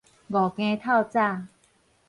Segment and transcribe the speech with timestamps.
[0.29, 1.43] 五更透早